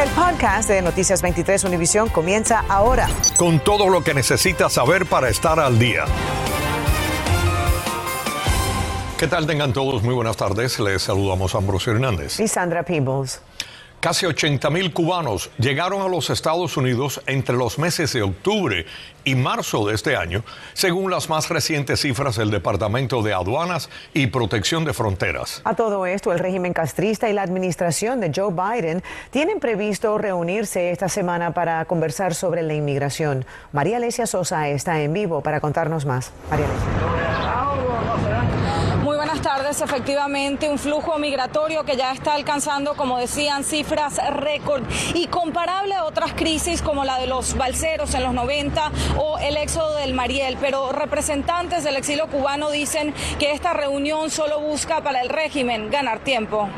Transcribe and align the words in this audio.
El 0.00 0.08
podcast 0.12 0.66
de 0.70 0.80
Noticias 0.80 1.20
23 1.20 1.62
Univisión 1.64 2.08
comienza 2.08 2.64
ahora. 2.70 3.06
Con 3.36 3.60
todo 3.60 3.90
lo 3.90 4.02
que 4.02 4.14
necesitas 4.14 4.72
saber 4.72 5.04
para 5.04 5.28
estar 5.28 5.60
al 5.60 5.78
día. 5.78 6.06
¿Qué 9.18 9.26
tal 9.26 9.46
tengan 9.46 9.74
todos? 9.74 10.02
Muy 10.02 10.14
buenas 10.14 10.38
tardes. 10.38 10.80
Les 10.80 11.02
saludamos 11.02 11.54
a 11.54 11.58
Ambrosio 11.58 11.92
Hernández. 11.92 12.40
Y 12.40 12.48
Sandra 12.48 12.82
Peebles. 12.82 13.42
Casi 14.00 14.24
80 14.24 14.70
mil 14.70 14.94
cubanos 14.94 15.50
llegaron 15.58 16.00
a 16.00 16.08
los 16.08 16.30
Estados 16.30 16.78
Unidos 16.78 17.20
entre 17.26 17.54
los 17.54 17.78
meses 17.78 18.10
de 18.14 18.22
octubre 18.22 18.86
y 19.24 19.34
marzo 19.34 19.86
de 19.86 19.94
este 19.94 20.16
año, 20.16 20.42
según 20.72 21.10
las 21.10 21.28
más 21.28 21.50
recientes 21.50 22.00
cifras 22.00 22.36
del 22.36 22.50
Departamento 22.50 23.22
de 23.22 23.34
Aduanas 23.34 23.90
y 24.14 24.28
Protección 24.28 24.86
de 24.86 24.94
Fronteras. 24.94 25.60
A 25.64 25.74
todo 25.74 26.06
esto, 26.06 26.32
el 26.32 26.38
régimen 26.38 26.72
castrista 26.72 27.28
y 27.28 27.34
la 27.34 27.42
administración 27.42 28.20
de 28.20 28.32
Joe 28.34 28.54
Biden 28.54 29.02
tienen 29.30 29.60
previsto 29.60 30.16
reunirse 30.16 30.92
esta 30.92 31.10
semana 31.10 31.52
para 31.52 31.84
conversar 31.84 32.34
sobre 32.34 32.62
la 32.62 32.72
inmigración. 32.72 33.44
María 33.72 33.98
Alesia 33.98 34.26
Sosa 34.26 34.66
está 34.70 35.02
en 35.02 35.12
vivo 35.12 35.42
para 35.42 35.60
contarnos 35.60 36.06
más. 36.06 36.32
María 36.48 36.64
buenas 36.66 37.29
tardes. 39.70 39.80
Efectivamente, 39.80 40.68
un 40.68 40.78
flujo 40.78 41.18
migratorio 41.18 41.84
que 41.84 41.96
ya 41.96 42.12
está 42.12 42.34
alcanzando, 42.34 42.94
como 42.94 43.18
decían, 43.18 43.64
cifras 43.64 44.20
récord 44.30 44.82
y 45.14 45.26
comparable 45.26 45.94
a 45.94 46.04
otras 46.04 46.32
crisis 46.32 46.82
como 46.82 47.04
la 47.04 47.18
de 47.18 47.26
los 47.26 47.56
balseros 47.56 48.14
en 48.14 48.22
los 48.22 48.34
90 48.34 48.90
o 49.18 49.38
el 49.38 49.56
éxodo 49.56 49.96
del 49.96 50.14
Mariel. 50.14 50.56
Pero 50.60 50.92
representantes 50.92 51.84
del 51.84 51.96
exilio 51.96 52.26
cubano 52.28 52.70
dicen 52.70 53.14
que 53.38 53.52
esta 53.52 53.72
reunión 53.72 54.30
solo 54.30 54.60
busca 54.60 55.02
para 55.02 55.20
el 55.20 55.28
régimen 55.28 55.90
ganar 55.90 56.20
tiempo. 56.20 56.68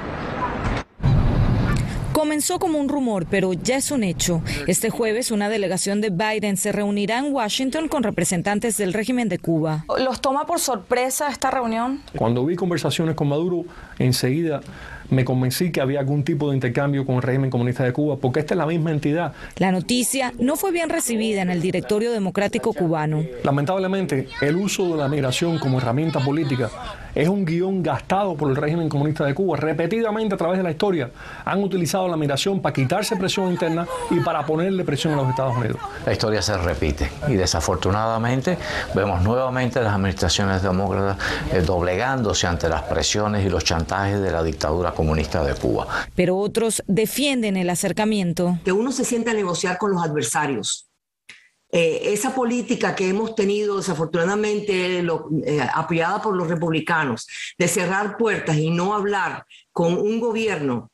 Comenzó 2.13 2.59
como 2.59 2.79
un 2.79 2.91
rumor, 2.91 3.27
pero 3.31 3.55
ya 3.55 3.77
es 3.77 3.91
un 3.91 4.05
hecho. 4.05 4.43
Este 4.67 4.91
jueves 4.91 5.31
una 5.31 5.49
delegación 5.49 6.03
de 6.03 6.11
Biden 6.11 6.59
se 6.59 6.71
reunirá 6.71 7.19
en 7.19 7.33
Washington 7.33 7.89
con 7.89 8.03
representantes 8.03 8.77
del 8.77 8.93
régimen 8.93 9.31
de 9.31 9.39
Cuba. 9.39 9.87
¿Los 9.99 10.21
toma 10.21 10.45
por 10.45 10.61
sorpresa 10.61 11.31
esta 11.31 11.51
reunión? 11.51 12.03
Cuando 12.15 12.45
vi 12.45 12.55
conversaciones 12.55 13.15
con 13.15 13.29
Maduro, 13.29 13.65
enseguida 13.99 14.61
me 15.09 15.25
convencí 15.25 15.73
que 15.73 15.81
había 15.81 16.01
algún 16.01 16.23
tipo 16.25 16.49
de 16.51 16.55
intercambio 16.55 17.05
con 17.05 17.17
el 17.17 17.23
régimen 17.23 17.51
comunista 17.51 17.85
de 17.85 17.93
Cuba, 17.93 18.17
porque 18.17 18.41
esta 18.41 18.55
es 18.55 18.59
la 18.59 18.67
misma 18.67 18.91
entidad. 18.91 19.33
La 19.57 19.71
noticia 19.71 20.33
no 20.39 20.57
fue 20.57 20.73
bien 20.73 20.89
recibida 20.89 21.43
en 21.43 21.51
el 21.51 21.61
directorio 21.61 22.13
democrático 22.13 22.73
cubano. 22.73 23.25
Lamentablemente, 23.45 24.29
el 24.41 24.57
uso 24.57 24.89
de 24.91 24.97
la 24.97 25.09
migración 25.09 25.59
como 25.59 25.79
herramienta 25.79 26.21
política 26.21 26.71
es 27.15 27.29
un 27.29 27.45
guion 27.45 27.83
gastado 27.83 28.35
por 28.35 28.51
el 28.51 28.57
régimen 28.57 28.89
comunista 28.89 29.25
de 29.25 29.35
Cuba. 29.35 29.57
Repetidamente 29.57 30.35
a 30.35 30.39
través 30.39 30.59
de 30.59 30.65
la 30.65 30.71
historia 30.71 31.11
han 31.45 31.63
utilizado 31.63 32.09
la 32.09 32.17
migración 32.17 32.61
para 32.61 32.73
quitarse 32.73 33.17
presión 33.17 33.51
interna 33.51 33.87
y 34.11 34.21
para 34.21 34.45
ponerle 34.45 34.85
presión 34.85 35.13
a 35.13 35.17
los 35.17 35.29
Estados 35.29 35.57
Unidos. 35.57 35.77
La 36.05 36.13
historia 36.13 36.43
se 36.43 36.57
repite 36.57 37.11
y 37.29 37.35
desafortunadamente 37.35 38.59
vemos 38.95 39.23
nuevamente 39.23 39.81
las 39.81 39.95
administraciones 39.95 40.63
demócratas 40.63 41.19
eh, 41.53 41.61
doblegándose 41.61 42.47
ante 42.47 42.69
las 42.69 42.83
presiones 42.83 43.47
y 43.47 43.51
los 43.51 43.63
chantajes 43.65 44.21
de 44.21 44.31
la 44.31 44.43
dictadura 44.43 44.93
comunista 44.93 45.03
comunista 45.03 45.45
de 45.45 45.55
Cuba. 45.55 45.89
Pero 46.15 46.39
otros 46.39 46.83
defienden 46.87 47.57
el 47.57 47.69
acercamiento. 47.71 48.59
Que 48.65 48.71
uno 48.71 48.93
se 48.93 49.05
siente 49.05 49.31
a 49.31 49.35
negociar 49.35 49.77
con 49.79 49.91
los 49.91 50.03
adversarios. 50.03 50.92
Eh, 51.75 52.13
esa 52.13 52.35
política 52.35 52.95
que 52.95 53.09
hemos 53.09 53.35
tenido 53.35 53.79
desafortunadamente 53.79 54.99
eh, 54.99 55.69
apoyada 55.73 56.21
por 56.21 56.37
los 56.37 56.47
republicanos 56.47 57.27
de 57.57 57.67
cerrar 57.67 58.19
puertas 58.19 58.59
y 58.59 58.69
no 58.69 58.95
hablar 58.95 59.47
con 59.73 59.95
un 59.95 60.21
gobierno 60.21 60.91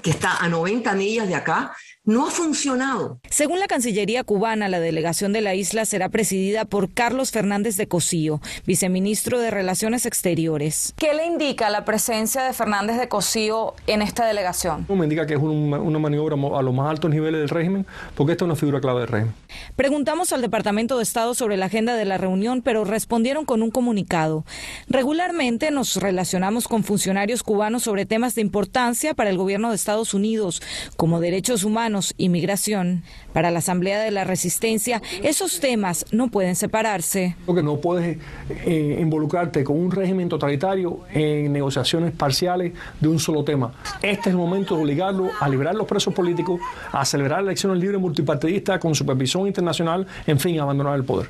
que 0.00 0.10
está 0.10 0.36
a 0.36 0.48
90 0.48 0.94
millas 0.94 1.26
de 1.26 1.34
acá, 1.34 1.76
no 2.04 2.26
ha 2.26 2.30
funcionado. 2.32 3.20
Según 3.30 3.60
la 3.60 3.68
Cancillería 3.68 4.24
cubana, 4.24 4.68
la 4.68 4.80
delegación 4.80 5.32
de 5.32 5.40
la 5.40 5.54
isla 5.54 5.84
será 5.84 6.08
presidida 6.08 6.64
por 6.64 6.92
Carlos 6.92 7.30
Fernández 7.30 7.76
de 7.76 7.86
Cosío, 7.86 8.40
viceministro 8.66 9.38
de 9.38 9.52
Relaciones 9.52 10.04
Exteriores. 10.04 10.94
¿Qué 10.96 11.14
le 11.14 11.26
indica 11.26 11.70
la 11.70 11.84
presencia 11.84 12.42
de 12.42 12.52
Fernández 12.54 12.98
de 12.98 13.08
Cosío 13.08 13.74
en 13.86 14.02
esta 14.02 14.26
delegación? 14.26 14.84
Me 14.88 15.04
indica 15.04 15.26
que 15.26 15.34
es 15.34 15.40
una 15.40 15.98
maniobra 16.00 16.34
a 16.34 16.62
los 16.62 16.74
más 16.74 16.90
altos 16.90 17.08
niveles 17.08 17.40
del 17.40 17.48
régimen, 17.48 17.86
porque 18.16 18.32
esta 18.32 18.44
es 18.44 18.46
una 18.46 18.56
figura 18.56 18.80
clave 18.80 19.00
del 19.02 19.08
régimen. 19.08 19.34
Preguntamos 19.76 20.32
al 20.32 20.42
Departamento 20.42 20.96
de 20.96 21.04
Estado 21.04 21.34
sobre 21.34 21.56
la 21.56 21.66
agenda 21.66 21.94
de 21.94 22.04
la 22.04 22.18
reunión, 22.18 22.62
pero 22.62 22.84
respondieron 22.84 23.44
con 23.44 23.62
un 23.62 23.70
comunicado. 23.70 24.44
Regularmente 24.88 25.70
nos 25.70 25.94
relacionamos 25.94 26.66
con 26.66 26.82
funcionarios 26.82 27.44
cubanos 27.44 27.84
sobre 27.84 28.06
temas 28.06 28.34
de 28.34 28.40
importancia 28.40 29.14
para 29.14 29.30
el 29.30 29.38
gobierno 29.38 29.70
de 29.70 29.76
Estados 29.76 30.14
Unidos, 30.14 30.62
como 30.96 31.20
derechos 31.20 31.62
humanos, 31.62 31.91
inmigración. 32.16 33.02
Para 33.32 33.50
la 33.50 33.60
Asamblea 33.60 34.00
de 34.00 34.10
la 34.10 34.24
Resistencia, 34.24 35.02
esos 35.22 35.60
temas 35.60 36.04
no 36.12 36.28
pueden 36.28 36.56
separarse. 36.56 37.36
Porque 37.46 37.62
no 37.62 37.80
puedes 37.80 38.18
eh, 38.50 38.98
involucrarte 39.00 39.64
con 39.64 39.78
un 39.78 39.90
régimen 39.90 40.28
totalitario 40.28 41.00
en 41.12 41.52
negociaciones 41.52 42.12
parciales 42.12 42.72
de 43.00 43.08
un 43.08 43.18
solo 43.18 43.44
tema. 43.44 43.72
Este 44.02 44.20
es 44.20 44.26
el 44.28 44.36
momento 44.36 44.76
de 44.76 44.82
obligarlo 44.82 45.30
a 45.40 45.48
liberar 45.48 45.74
los 45.74 45.86
presos 45.86 46.14
políticos, 46.14 46.60
a 46.92 47.04
celebrar 47.04 47.40
elecciones 47.40 47.78
libres 47.78 48.00
multipartidistas 48.00 48.78
con 48.78 48.94
supervisión 48.94 49.46
internacional, 49.46 50.06
en 50.26 50.38
fin, 50.38 50.58
a 50.58 50.62
abandonar 50.62 50.96
el 50.96 51.04
poder. 51.04 51.28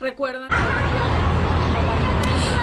Recuerda. 0.00 0.48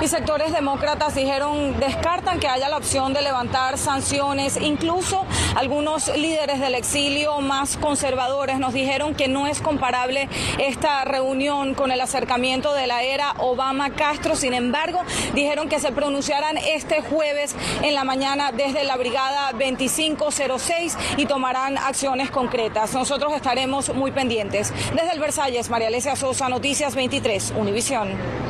Y 0.06 0.08
sectores 0.08 0.54
demócratas 0.54 1.16
dijeron, 1.16 1.80
descartan 1.80 2.40
que 2.40 2.48
haya 2.48 2.70
la 2.70 2.78
opción 2.78 3.14
de 3.14 3.24
levantar 3.24 3.80
sanciones. 3.80 4.56
Incluso 4.56 5.26
algunos 5.56 6.16
líderes 6.16 6.60
del 6.60 6.76
exilio 6.76 7.42
más 7.42 7.76
conservadores 7.76 8.60
nos 8.60 8.76
dijeron 8.76 9.16
que 9.16 9.28
no 9.28 9.48
es 9.48 9.62
comparable 9.62 10.30
esta 10.60 11.04
reunión 11.06 11.74
con 11.74 11.90
el 11.90 12.00
acercamiento 12.02 12.76
de 12.76 12.86
la 12.86 13.02
era 13.02 13.34
Obama-Castro. 13.40 14.36
Sin 14.36 14.54
embargo, 14.54 15.02
dijeron 15.34 15.70
que 15.70 15.80
se 15.80 15.92
pronunciarán 15.92 16.60
este 16.60 17.02
jueves 17.02 17.56
en 17.82 17.96
la 17.96 18.04
mañana 18.04 18.52
desde 18.52 18.84
la 18.84 18.98
Brigada 18.98 19.54
2506 19.54 21.00
y 21.18 21.26
tomarán 21.26 21.80
acciones 21.80 22.30
concretas. 22.30 22.94
Nosotros 22.94 23.34
estaremos 23.34 23.92
muy 23.96 24.12
pendientes. 24.12 24.72
Desde 24.94 25.14
el 25.14 25.20
Versalles, 25.20 25.72
María 25.72 25.88
Alesia 25.88 26.16
Sosa, 26.16 26.48
Noticias 26.48 26.94
23, 26.94 27.56
Univisión. 27.58 28.45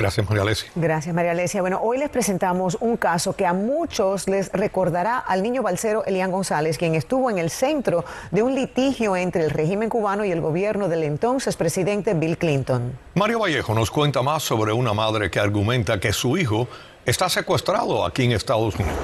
Gracias, 0.00 0.26
María 0.26 0.42
Alesia. 0.42 0.70
Gracias, 0.74 1.14
María 1.14 1.32
Alesia. 1.32 1.60
Bueno, 1.60 1.78
hoy 1.82 1.98
les 1.98 2.08
presentamos 2.08 2.78
un 2.80 2.96
caso 2.96 3.34
que 3.34 3.44
a 3.44 3.52
muchos 3.52 4.28
les 4.28 4.50
recordará 4.50 5.18
al 5.18 5.42
niño 5.42 5.62
balsero 5.62 6.06
Elian 6.06 6.30
González, 6.30 6.78
quien 6.78 6.94
estuvo 6.94 7.30
en 7.30 7.36
el 7.36 7.50
centro 7.50 8.06
de 8.30 8.42
un 8.42 8.54
litigio 8.54 9.14
entre 9.14 9.44
el 9.44 9.50
régimen 9.50 9.90
cubano 9.90 10.24
y 10.24 10.30
el 10.30 10.40
gobierno 10.40 10.88
del 10.88 11.04
entonces 11.04 11.54
presidente 11.54 12.14
Bill 12.14 12.38
Clinton. 12.38 12.98
Mario 13.14 13.40
Vallejo 13.40 13.74
nos 13.74 13.90
cuenta 13.90 14.22
más 14.22 14.42
sobre 14.42 14.72
una 14.72 14.94
madre 14.94 15.30
que 15.30 15.38
argumenta 15.38 16.00
que 16.00 16.14
su 16.14 16.38
hijo 16.38 16.66
está 17.04 17.28
secuestrado 17.28 18.06
aquí 18.06 18.24
en 18.24 18.32
Estados 18.32 18.76
Unidos. 18.76 18.96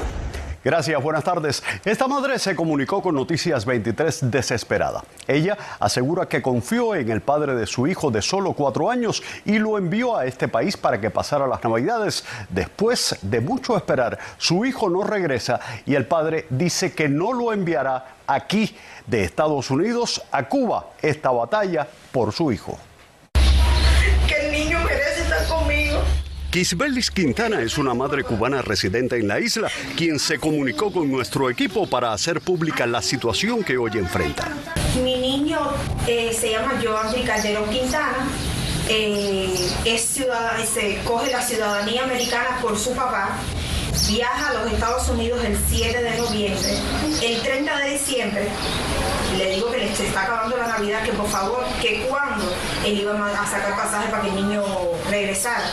Gracias, 0.66 1.00
buenas 1.00 1.22
tardes. 1.22 1.62
Esta 1.84 2.08
madre 2.08 2.40
se 2.40 2.56
comunicó 2.56 3.00
con 3.00 3.14
Noticias 3.14 3.64
23 3.64 4.32
desesperada. 4.32 5.04
Ella 5.28 5.56
asegura 5.78 6.26
que 6.26 6.42
confió 6.42 6.96
en 6.96 7.08
el 7.08 7.20
padre 7.20 7.54
de 7.54 7.68
su 7.68 7.86
hijo 7.86 8.10
de 8.10 8.20
solo 8.20 8.52
cuatro 8.52 8.90
años 8.90 9.22
y 9.44 9.60
lo 9.60 9.78
envió 9.78 10.16
a 10.16 10.26
este 10.26 10.48
país 10.48 10.76
para 10.76 11.00
que 11.00 11.08
pasara 11.08 11.46
las 11.46 11.62
navidades. 11.62 12.24
Después 12.48 13.16
de 13.22 13.40
mucho 13.40 13.76
esperar, 13.76 14.18
su 14.38 14.64
hijo 14.64 14.90
no 14.90 15.04
regresa 15.04 15.60
y 15.86 15.94
el 15.94 16.06
padre 16.06 16.46
dice 16.50 16.92
que 16.92 17.08
no 17.08 17.32
lo 17.32 17.52
enviará 17.52 18.16
aquí 18.26 18.76
de 19.06 19.22
Estados 19.22 19.70
Unidos 19.70 20.20
a 20.32 20.48
Cuba 20.48 20.86
esta 21.00 21.30
batalla 21.30 21.86
por 22.10 22.32
su 22.32 22.50
hijo. 22.50 22.76
Isbelis 26.56 27.10
Quintana 27.10 27.60
es 27.60 27.76
una 27.76 27.92
madre 27.92 28.24
cubana 28.24 28.62
residente 28.62 29.16
en 29.16 29.28
la 29.28 29.38
isla, 29.40 29.70
quien 29.94 30.18
se 30.18 30.38
comunicó 30.38 30.90
con 30.90 31.12
nuestro 31.12 31.50
equipo 31.50 31.86
para 31.86 32.14
hacer 32.14 32.40
pública 32.40 32.86
la 32.86 33.02
situación 33.02 33.62
que 33.62 33.76
hoy 33.76 33.90
enfrenta. 33.94 34.48
Mi 35.04 35.16
niño 35.16 35.58
eh, 36.06 36.32
se 36.32 36.52
llama 36.52 36.80
Joan 36.82 37.12
Calderón 37.24 37.68
Quintana. 37.68 38.26
Eh, 38.88 39.54
es 39.84 40.00
ciudadano, 40.00 40.64
se 40.64 40.98
coge 41.04 41.30
la 41.30 41.42
ciudadanía 41.42 42.04
americana 42.04 42.58
por 42.62 42.78
su 42.78 42.94
papá, 42.94 43.36
viaja 44.08 44.48
a 44.48 44.54
los 44.54 44.72
Estados 44.72 45.10
Unidos 45.10 45.44
el 45.44 45.58
7 45.68 46.02
de 46.02 46.16
noviembre. 46.16 46.70
El 47.22 47.42
30 47.42 47.78
de 47.80 47.90
diciembre 47.90 48.48
le 49.36 49.50
digo 49.56 49.70
que 49.70 49.78
le 49.78 49.92
está 49.92 50.22
acabando 50.22 50.56
la 50.56 50.68
Navidad, 50.68 51.02
que 51.02 51.12
por 51.12 51.28
favor, 51.28 51.64
que 51.82 52.06
cuando 52.08 52.50
él 52.82 52.98
iba 52.98 53.12
a 53.12 53.46
sacar 53.46 53.76
pasaje 53.76 54.08
para 54.08 54.22
que 54.22 54.28
el 54.28 54.36
niño 54.36 54.62
regresara. 55.10 55.70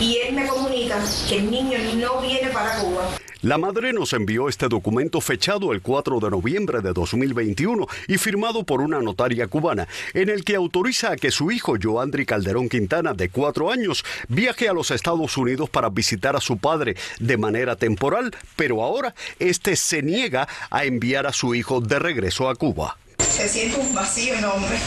Y 0.00 0.18
él 0.18 0.32
me 0.34 0.46
comunica 0.46 1.02
que 1.28 1.38
el 1.38 1.50
niño 1.50 1.76
no 1.96 2.20
viene 2.20 2.50
para 2.50 2.78
Cuba. 2.78 3.18
La 3.42 3.58
madre 3.58 3.92
nos 3.92 4.12
envió 4.12 4.48
este 4.48 4.68
documento 4.68 5.20
fechado 5.20 5.72
el 5.72 5.82
4 5.82 6.20
de 6.20 6.30
noviembre 6.30 6.80
de 6.80 6.92
2021 6.92 7.86
y 8.06 8.16
firmado 8.16 8.62
por 8.62 8.80
una 8.80 9.00
notaria 9.00 9.48
cubana, 9.48 9.88
en 10.14 10.28
el 10.28 10.44
que 10.44 10.54
autoriza 10.54 11.12
a 11.12 11.16
que 11.16 11.32
su 11.32 11.50
hijo 11.50 11.74
Joandri 11.80 12.26
Calderón 12.26 12.68
Quintana, 12.68 13.12
de 13.12 13.28
cuatro 13.28 13.72
años, 13.72 14.04
viaje 14.28 14.68
a 14.68 14.72
los 14.72 14.92
Estados 14.92 15.36
Unidos 15.36 15.68
para 15.68 15.88
visitar 15.88 16.36
a 16.36 16.40
su 16.40 16.58
padre 16.58 16.96
de 17.18 17.36
manera 17.36 17.74
temporal, 17.74 18.36
pero 18.54 18.84
ahora 18.84 19.14
este 19.40 19.74
se 19.74 20.02
niega 20.02 20.48
a 20.70 20.84
enviar 20.84 21.26
a 21.26 21.32
su 21.32 21.56
hijo 21.56 21.80
de 21.80 21.98
regreso 21.98 22.48
a 22.48 22.54
Cuba. 22.54 22.96
Se 23.18 23.48
siente 23.48 23.78
un 23.80 23.94
vacío 23.94 24.34
enorme. 24.34 24.78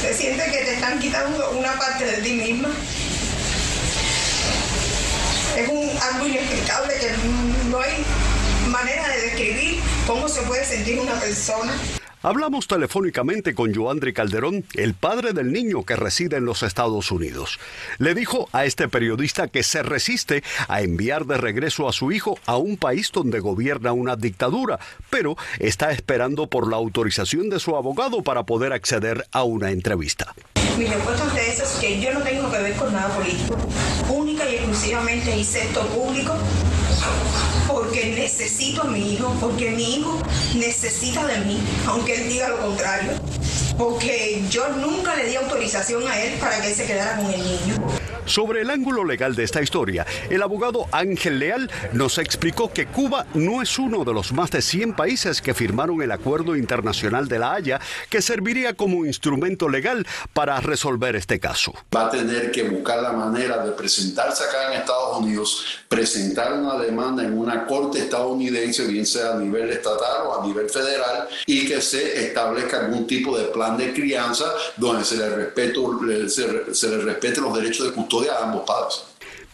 Se 0.00 0.14
siente 0.14 0.44
que 0.44 0.64
te 0.64 0.74
están 0.74 0.98
quitando 0.98 1.50
una 1.58 1.72
parte 1.78 2.04
de 2.04 2.22
ti 2.22 2.32
misma. 2.32 2.68
Es 5.56 5.68
un, 5.68 5.90
algo 6.12 6.26
inexplicable 6.26 6.94
que 6.94 7.10
no 7.68 7.80
hay 7.80 8.04
manera 8.68 9.08
de 9.08 9.22
describir 9.22 9.80
cómo 10.06 10.28
se 10.28 10.42
puede 10.42 10.64
sentir 10.64 11.00
una 11.00 11.18
persona. 11.18 11.72
Hablamos 12.20 12.66
telefónicamente 12.66 13.54
con 13.54 13.72
Joandri 13.72 14.12
Calderón, 14.12 14.64
el 14.74 14.94
padre 14.94 15.32
del 15.32 15.52
niño 15.52 15.84
que 15.84 15.94
reside 15.94 16.36
en 16.38 16.46
los 16.46 16.64
Estados 16.64 17.12
Unidos. 17.12 17.60
Le 17.98 18.12
dijo 18.12 18.48
a 18.52 18.64
este 18.64 18.88
periodista 18.88 19.46
que 19.46 19.62
se 19.62 19.84
resiste 19.84 20.42
a 20.66 20.82
enviar 20.82 21.26
de 21.26 21.36
regreso 21.36 21.88
a 21.88 21.92
su 21.92 22.10
hijo 22.10 22.36
a 22.44 22.56
un 22.56 22.76
país 22.76 23.12
donde 23.12 23.38
gobierna 23.38 23.92
una 23.92 24.16
dictadura, 24.16 24.80
pero 25.10 25.36
está 25.60 25.92
esperando 25.92 26.48
por 26.48 26.68
la 26.68 26.76
autorización 26.76 27.50
de 27.50 27.60
su 27.60 27.76
abogado 27.76 28.22
para 28.22 28.42
poder 28.42 28.72
acceder 28.72 29.24
a 29.30 29.44
una 29.44 29.70
entrevista. 29.70 30.34
Mi 30.76 30.86
respuesta 30.86 31.22
ante 31.22 31.52
eso 31.52 31.62
es 31.62 31.70
que 31.80 32.00
yo 32.00 32.12
no 32.14 32.20
tengo 32.22 32.50
que 32.50 32.58
ver 32.58 32.74
con 32.74 32.92
nada 32.92 33.14
político. 33.14 33.56
Única 34.08 34.48
y 34.50 34.56
exclusivamente 34.56 35.36
hice 35.38 35.62
esto 35.62 35.86
público 35.86 36.34
porque 37.68 38.06
necesito 38.16 38.82
a 38.82 38.84
mi 38.86 39.12
hijo, 39.14 39.32
porque 39.40 39.70
mi 39.70 39.96
hijo 39.96 40.18
necesita 40.54 41.26
de 41.26 41.38
mí, 41.44 41.60
aunque 41.86 42.14
él 42.14 42.28
diga 42.28 42.48
lo 42.48 42.58
contrario, 42.60 43.12
porque 43.78 44.42
yo 44.50 44.68
nunca 44.70 45.14
le 45.14 45.28
di 45.28 45.36
autorización 45.36 46.06
a 46.08 46.20
él 46.20 46.38
para 46.40 46.60
que 46.60 46.68
él 46.68 46.74
se 46.74 46.84
quedara 46.84 47.16
con 47.16 47.32
el 47.32 47.40
niño. 47.40 47.76
Sobre 48.28 48.60
el 48.60 48.68
ángulo 48.68 49.04
legal 49.04 49.34
de 49.34 49.44
esta 49.44 49.62
historia, 49.62 50.04
el 50.28 50.42
abogado 50.42 50.86
Ángel 50.92 51.38
Leal 51.38 51.70
nos 51.94 52.18
explicó 52.18 52.70
que 52.70 52.84
Cuba 52.84 53.24
no 53.32 53.62
es 53.62 53.78
uno 53.78 54.04
de 54.04 54.12
los 54.12 54.32
más 54.32 54.50
de 54.50 54.60
100 54.60 54.94
países 54.94 55.40
que 55.40 55.54
firmaron 55.54 56.02
el 56.02 56.12
Acuerdo 56.12 56.54
Internacional 56.54 57.26
de 57.26 57.38
la 57.38 57.54
Haya 57.54 57.80
que 58.10 58.20
serviría 58.20 58.74
como 58.74 59.06
instrumento 59.06 59.70
legal 59.70 60.06
para 60.34 60.60
resolver 60.60 61.16
este 61.16 61.40
caso. 61.40 61.72
Va 61.94 62.08
a 62.08 62.10
tener 62.10 62.50
que 62.50 62.64
buscar 62.64 63.00
la 63.00 63.12
manera 63.12 63.64
de 63.64 63.72
presentarse 63.72 64.44
acá 64.44 64.74
en 64.74 64.80
Estados 64.80 65.16
Unidos, 65.18 65.64
presentar 65.88 66.52
una 66.52 66.76
demanda 66.78 67.22
en 67.22 67.38
una 67.38 67.66
corte 67.66 68.00
estadounidense, 68.00 68.86
bien 68.86 69.06
sea 69.06 69.32
a 69.32 69.38
nivel 69.38 69.70
estatal 69.70 70.26
o 70.26 70.42
a 70.42 70.46
nivel 70.46 70.68
federal, 70.68 71.28
y 71.46 71.66
que 71.66 71.80
se 71.80 72.26
establezca 72.26 72.80
algún 72.80 73.06
tipo 73.06 73.38
de 73.38 73.44
plan 73.46 73.67
de 73.76 73.92
crianza 73.92 74.46
donde 74.76 75.04
se 75.04 75.16
le, 75.16 75.28
respeto, 75.28 76.00
se, 76.28 76.74
se 76.74 76.88
le 76.88 76.98
respete 76.98 77.40
los 77.40 77.54
derechos 77.54 77.86
de 77.86 77.92
custodia 77.92 78.34
a 78.34 78.44
ambos 78.44 78.62
padres. 78.66 79.02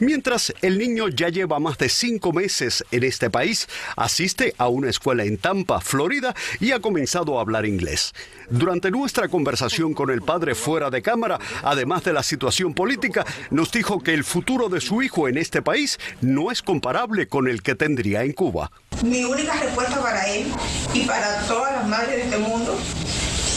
Mientras 0.00 0.52
el 0.60 0.76
niño 0.76 1.08
ya 1.08 1.28
lleva 1.28 1.60
más 1.60 1.78
de 1.78 1.88
cinco 1.88 2.32
meses 2.32 2.84
en 2.90 3.04
este 3.04 3.30
país, 3.30 3.68
asiste 3.96 4.52
a 4.58 4.66
una 4.66 4.90
escuela 4.90 5.22
en 5.22 5.38
Tampa, 5.38 5.80
Florida, 5.80 6.34
y 6.58 6.72
ha 6.72 6.80
comenzado 6.80 7.38
a 7.38 7.42
hablar 7.42 7.64
inglés. 7.64 8.12
Durante 8.50 8.90
nuestra 8.90 9.28
conversación 9.28 9.94
con 9.94 10.10
el 10.10 10.20
padre 10.20 10.56
fuera 10.56 10.90
de 10.90 11.00
cámara, 11.00 11.38
además 11.62 12.02
de 12.02 12.12
la 12.12 12.24
situación 12.24 12.74
política, 12.74 13.24
nos 13.50 13.70
dijo 13.70 14.02
que 14.02 14.14
el 14.14 14.24
futuro 14.24 14.68
de 14.68 14.80
su 14.80 15.00
hijo 15.00 15.28
en 15.28 15.38
este 15.38 15.62
país 15.62 16.00
no 16.20 16.50
es 16.50 16.60
comparable 16.60 17.28
con 17.28 17.46
el 17.46 17.62
que 17.62 17.76
tendría 17.76 18.24
en 18.24 18.32
Cuba. 18.32 18.72
Mi 19.04 19.22
única 19.22 19.54
respuesta 19.60 20.02
para 20.02 20.28
él 20.28 20.48
y 20.92 21.04
para 21.04 21.40
todas 21.46 21.72
las 21.72 21.88
madres 21.88 22.16
de 22.16 22.22
este 22.22 22.38
mundo 22.38 22.76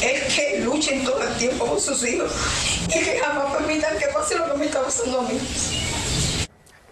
es 0.01 0.35
que 0.35 0.59
luchen 0.59 1.03
todo 1.03 1.21
el 1.21 1.33
tiempo 1.35 1.65
por 1.65 1.79
sus 1.79 2.07
hijos 2.07 2.31
y 2.87 3.03
que 3.03 3.19
jamás 3.19 3.55
permitan 3.55 3.97
que 3.97 4.07
pase 4.07 4.37
lo 4.37 4.51
que 4.51 4.57
me 4.57 4.65
está 4.65 4.83
pasando 4.83 5.19
a 5.19 5.23
mí. 5.23 5.39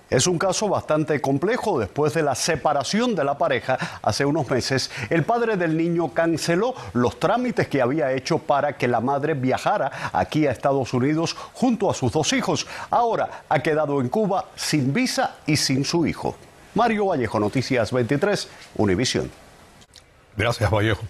Es 0.09 0.27
un 0.27 0.37
caso 0.37 0.69
bastante 0.69 1.19
complejo. 1.19 1.79
Después 1.79 2.13
de 2.13 2.21
la 2.21 2.35
separación 2.35 3.15
de 3.15 3.23
la 3.23 3.37
pareja 3.37 3.99
hace 4.01 4.23
unos 4.23 4.49
meses, 4.49 4.91
el 5.09 5.23
padre 5.23 5.57
del 5.57 5.75
niño 5.75 6.13
canceló 6.13 6.75
los 6.93 7.19
trámites 7.19 7.67
que 7.67 7.81
había 7.81 8.11
hecho 8.13 8.37
para 8.37 8.77
que 8.77 8.87
la 8.87 9.01
madre 9.01 9.33
viajara 9.33 10.11
aquí 10.13 10.45
a 10.47 10.51
Estados 10.51 10.93
Unidos 10.93 11.35
junto 11.53 11.89
a 11.89 11.93
sus 11.93 12.11
dos 12.11 12.31
hijos. 12.33 12.67
Ahora 12.91 13.43
ha 13.49 13.59
quedado 13.59 13.99
en 13.99 14.09
Cuba 14.09 14.45
sin 14.55 14.93
visa 14.93 15.37
y 15.47 15.57
sin 15.57 15.83
su 15.83 16.05
hijo. 16.05 16.35
Mario 16.75 17.07
Vallejo, 17.07 17.39
Noticias 17.39 17.91
23, 17.91 18.47
Univisión. 18.75 19.31
Gracias, 20.37 20.69
Vallejo. 20.69 21.01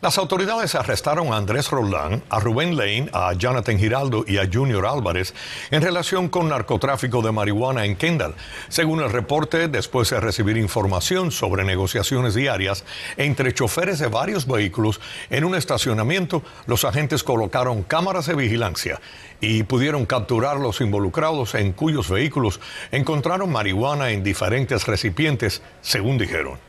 Las 0.00 0.16
autoridades 0.16 0.76
arrestaron 0.76 1.32
a 1.32 1.36
Andrés 1.36 1.72
Roland, 1.72 2.22
a 2.30 2.38
Rubén 2.38 2.76
Lane, 2.76 3.10
a 3.12 3.32
Jonathan 3.32 3.76
Giraldo 3.76 4.24
y 4.28 4.38
a 4.38 4.48
Junior 4.50 4.86
Álvarez 4.86 5.34
en 5.72 5.82
relación 5.82 6.28
con 6.28 6.48
narcotráfico 6.48 7.20
de 7.20 7.32
marihuana 7.32 7.84
en 7.84 7.96
Kendall. 7.96 8.36
Según 8.68 9.00
el 9.00 9.10
reporte, 9.10 9.66
después 9.66 10.10
de 10.10 10.20
recibir 10.20 10.56
información 10.56 11.32
sobre 11.32 11.64
negociaciones 11.64 12.36
diarias 12.36 12.84
entre 13.16 13.52
choferes 13.52 13.98
de 13.98 14.06
varios 14.06 14.46
vehículos 14.46 15.00
en 15.30 15.42
un 15.42 15.56
estacionamiento, 15.56 16.44
los 16.66 16.84
agentes 16.84 17.24
colocaron 17.24 17.82
cámaras 17.82 18.26
de 18.26 18.36
vigilancia 18.36 19.00
y 19.40 19.64
pudieron 19.64 20.06
capturar 20.06 20.58
los 20.58 20.80
involucrados 20.80 21.56
en 21.56 21.72
cuyos 21.72 22.08
vehículos 22.08 22.60
encontraron 22.92 23.50
marihuana 23.50 24.10
en 24.10 24.22
diferentes 24.22 24.86
recipientes, 24.86 25.60
según 25.80 26.18
dijeron. 26.18 26.67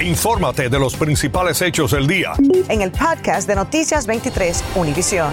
Infórmate 0.00 0.68
de 0.68 0.78
los 0.78 0.96
principales 0.96 1.62
hechos 1.62 1.92
del 1.92 2.08
día. 2.08 2.32
En 2.68 2.82
el 2.82 2.90
podcast 2.90 3.46
de 3.46 3.54
Noticias 3.54 4.06
23, 4.06 4.64
Univisión. 4.74 5.32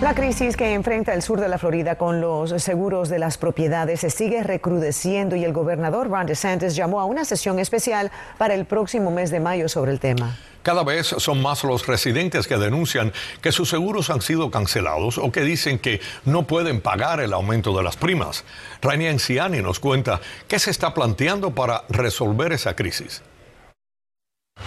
La 0.00 0.14
crisis 0.14 0.56
que 0.56 0.74
enfrenta 0.74 1.14
el 1.14 1.22
sur 1.22 1.40
de 1.40 1.48
la 1.48 1.56
Florida 1.56 1.96
con 1.96 2.20
los 2.20 2.50
seguros 2.62 3.10
de 3.10 3.20
las 3.20 3.38
propiedades 3.38 4.00
se 4.00 4.10
sigue 4.10 4.42
recrudeciendo 4.42 5.36
y 5.36 5.44
el 5.44 5.52
gobernador 5.52 6.08
Ron 6.10 6.26
DeSantis 6.26 6.74
llamó 6.74 7.00
a 7.00 7.04
una 7.04 7.24
sesión 7.24 7.60
especial 7.60 8.10
para 8.38 8.54
el 8.54 8.64
próximo 8.64 9.10
mes 9.12 9.30
de 9.30 9.38
mayo 9.38 9.68
sobre 9.68 9.92
el 9.92 10.00
tema. 10.00 10.36
Cada 10.62 10.84
vez 10.84 11.06
son 11.06 11.40
más 11.40 11.64
los 11.64 11.86
residentes 11.86 12.46
que 12.46 12.56
denuncian 12.56 13.12
que 13.40 13.52
sus 13.52 13.68
seguros 13.68 14.10
han 14.10 14.20
sido 14.20 14.50
cancelados 14.50 15.18
o 15.18 15.32
que 15.32 15.42
dicen 15.42 15.78
que 15.78 16.00
no 16.24 16.42
pueden 16.42 16.80
pagar 16.80 17.20
el 17.20 17.32
aumento 17.32 17.76
de 17.76 17.82
las 17.82 17.96
primas. 17.96 18.44
Rainier 18.82 19.12
Enciani 19.12 19.62
nos 19.62 19.80
cuenta 19.80 20.20
qué 20.48 20.58
se 20.58 20.70
está 20.70 20.92
planteando 20.92 21.54
para 21.54 21.84
resolver 21.88 22.52
esa 22.52 22.76
crisis. 22.76 23.22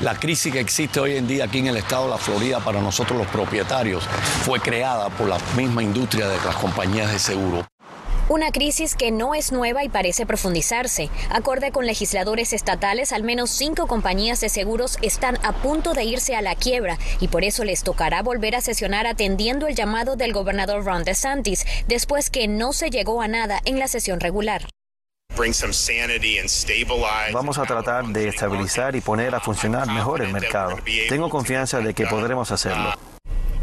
La 0.01 0.19
crisis 0.19 0.51
que 0.51 0.59
existe 0.59 0.99
hoy 0.99 1.17
en 1.17 1.27
día 1.27 1.45
aquí 1.45 1.59
en 1.59 1.67
el 1.67 1.77
estado 1.77 2.05
de 2.05 2.09
la 2.09 2.17
Florida 2.17 2.59
para 2.59 2.81
nosotros 2.81 3.17
los 3.17 3.27
propietarios 3.27 4.03
fue 4.43 4.59
creada 4.59 5.09
por 5.09 5.29
la 5.29 5.37
misma 5.55 5.83
industria 5.83 6.27
de 6.27 6.37
las 6.37 6.55
compañías 6.55 7.11
de 7.11 7.19
seguro. 7.19 7.67
Una 8.33 8.51
crisis 8.51 8.95
que 8.95 9.11
no 9.11 9.35
es 9.35 9.51
nueva 9.51 9.83
y 9.83 9.89
parece 9.89 10.25
profundizarse. 10.25 11.11
Acorde 11.29 11.71
con 11.71 11.85
legisladores 11.85 12.51
estatales, 12.51 13.13
al 13.13 13.21
menos 13.21 13.51
cinco 13.51 13.85
compañías 13.85 14.41
de 14.41 14.49
seguros 14.49 14.97
están 15.03 15.37
a 15.43 15.53
punto 15.53 15.93
de 15.93 16.03
irse 16.03 16.35
a 16.35 16.41
la 16.41 16.55
quiebra 16.55 16.97
y 17.19 17.27
por 17.27 17.43
eso 17.43 17.63
les 17.63 17.83
tocará 17.83 18.23
volver 18.23 18.55
a 18.55 18.61
sesionar 18.61 19.05
atendiendo 19.05 19.67
el 19.67 19.75
llamado 19.75 20.15
del 20.15 20.33
gobernador 20.33 20.83
Ron 20.83 21.03
DeSantis, 21.03 21.63
después 21.85 22.31
que 22.31 22.47
no 22.47 22.73
se 22.73 22.89
llegó 22.89 23.21
a 23.21 23.27
nada 23.27 23.61
en 23.65 23.77
la 23.77 23.87
sesión 23.87 24.19
regular. 24.19 24.67
Vamos 27.33 27.57
a 27.59 27.63
tratar 27.65 28.05
de 28.07 28.29
estabilizar 28.29 28.95
y 28.95 29.01
poner 29.01 29.35
a 29.35 29.41
funcionar 29.41 29.85
mejor 29.85 30.23
el 30.23 30.33
mercado. 30.33 30.79
Tengo 31.07 31.29
confianza 31.29 31.81
de 31.81 31.93
que 31.93 32.07
podremos 32.07 32.51
hacerlo. 32.51 32.93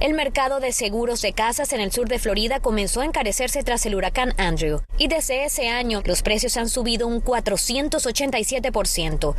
El 0.01 0.15
mercado 0.15 0.61
de 0.61 0.73
seguros 0.73 1.21
de 1.21 1.35
casas 1.35 1.75
en 1.75 1.81
el 1.81 1.93
sur 1.93 2.09
de 2.09 2.19
Florida 2.19 2.61
comenzó 2.61 3.03
a 3.03 3.05
encarecerse 3.05 3.63
tras 3.63 3.85
el 3.85 3.95
huracán 3.95 4.33
Andrew 4.39 4.81
y 4.97 5.09
desde 5.09 5.45
ese 5.45 5.69
año 5.69 6.01
los 6.07 6.23
precios 6.23 6.57
han 6.57 6.71
subido 6.71 7.07
un 7.07 7.23
487%. 7.23 9.35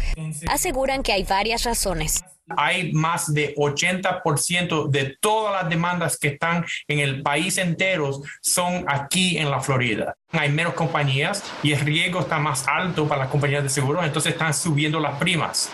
Aseguran 0.48 1.02
que 1.02 1.14
hay 1.14 1.24
varias 1.24 1.64
razones 1.64 2.24
hay 2.58 2.92
más 2.92 3.34
de 3.34 3.56
80% 3.56 4.90
de 4.90 5.18
todas 5.20 5.62
las 5.62 5.70
demandas 5.70 6.18
que 6.18 6.30
están 6.30 6.66
en 6.88 7.00
el 7.00 7.22
país 7.22 7.58
entero 7.58 8.22
son 8.42 8.86
aquí 8.88 9.38
en 9.38 9.50
la 9.50 9.62
Florida. 9.62 10.16
Hay 10.32 10.50
menos 10.50 10.74
compañías 10.74 11.44
y 11.64 11.72
el 11.72 11.80
riesgo 11.80 12.20
está 12.20 12.40
más 12.40 12.68
alto 12.68 13.08
para 13.08 13.24
las 13.24 13.32
compañías 13.32 13.64
de 13.64 13.70
seguros, 13.70 14.04
entonces 14.04 14.34
están 14.34 14.54
subiendo 14.54 15.00
las 15.00 15.18
primas. 15.18 15.72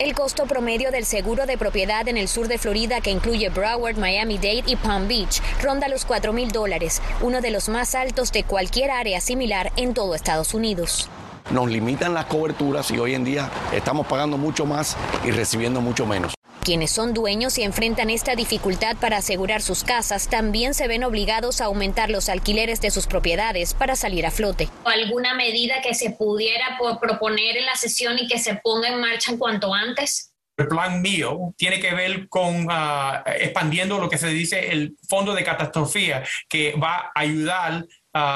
El 0.00 0.14
costo 0.14 0.46
promedio 0.46 0.90
del 0.90 1.04
seguro 1.04 1.44
de 1.44 1.58
propiedad 1.58 2.08
en 2.08 2.16
el 2.16 2.26
sur 2.26 2.48
de 2.48 2.56
Florida, 2.56 3.02
que 3.02 3.10
incluye 3.10 3.50
Broward, 3.50 3.98
Miami-Dade 3.98 4.64
y 4.64 4.76
Palm 4.76 5.08
Beach, 5.08 5.42
ronda 5.62 5.88
los 5.88 6.06
4 6.06 6.32
mil 6.32 6.50
dólares, 6.50 7.02
uno 7.20 7.42
de 7.42 7.50
los 7.50 7.68
más 7.68 7.94
altos 7.94 8.32
de 8.32 8.44
cualquier 8.44 8.90
área 8.90 9.20
similar 9.20 9.70
en 9.76 9.92
todo 9.92 10.14
Estados 10.14 10.54
Unidos. 10.54 11.10
Nos 11.50 11.68
limitan 11.68 12.14
las 12.14 12.24
coberturas 12.24 12.90
y 12.90 12.98
hoy 12.98 13.14
en 13.14 13.24
día 13.24 13.50
estamos 13.74 14.06
pagando 14.06 14.38
mucho 14.38 14.64
más 14.64 14.96
y 15.22 15.32
recibiendo 15.32 15.82
mucho 15.82 16.06
menos. 16.06 16.32
Quienes 16.62 16.90
son 16.90 17.14
dueños 17.14 17.56
y 17.56 17.62
enfrentan 17.62 18.10
esta 18.10 18.34
dificultad 18.34 18.96
para 18.96 19.16
asegurar 19.16 19.62
sus 19.62 19.82
casas 19.82 20.28
también 20.28 20.74
se 20.74 20.88
ven 20.88 21.04
obligados 21.04 21.60
a 21.60 21.66
aumentar 21.66 22.10
los 22.10 22.28
alquileres 22.28 22.82
de 22.82 22.90
sus 22.90 23.06
propiedades 23.06 23.72
para 23.72 23.96
salir 23.96 24.26
a 24.26 24.30
flote. 24.30 24.68
¿Alguna 24.84 25.34
medida 25.34 25.80
que 25.82 25.94
se 25.94 26.10
pudiera 26.10 26.78
proponer 27.00 27.56
en 27.56 27.64
la 27.64 27.76
sesión 27.76 28.18
y 28.18 28.28
que 28.28 28.38
se 28.38 28.56
ponga 28.56 28.88
en 28.88 29.00
marcha 29.00 29.32
en 29.32 29.38
cuanto 29.38 29.72
antes? 29.72 30.34
El 30.58 30.68
plan 30.68 31.00
mío 31.00 31.54
tiene 31.56 31.80
que 31.80 31.94
ver 31.94 32.28
con 32.28 32.66
ah, 32.68 33.24
expandiendo 33.38 33.98
lo 33.98 34.10
que 34.10 34.18
se 34.18 34.28
dice 34.28 34.70
el 34.70 34.94
fondo 35.08 35.34
de 35.34 35.42
catastrofía, 35.42 36.22
que 36.50 36.74
va 36.76 37.10
a 37.14 37.20
ayudar 37.20 37.86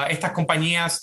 estas 0.08 0.32
compañías 0.32 1.02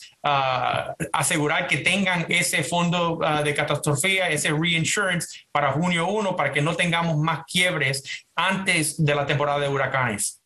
asegurar 1.11 1.67
que 1.67 1.77
tengan 1.77 2.25
ese 2.29 2.63
fondo 2.63 3.19
de 3.43 3.53
catastrofía, 3.53 4.29
ese 4.29 4.51
reinsurance 4.51 5.45
para 5.51 5.71
junio 5.71 6.07
1, 6.07 6.35
para 6.35 6.51
que 6.51 6.61
no 6.61 6.75
tengamos 6.75 7.17
más 7.17 7.43
quiebres 7.45 8.25
antes 8.35 9.03
de 9.03 9.15
la 9.15 9.25
temporada 9.25 9.59
de 9.59 9.67
huracanes. 9.67 10.40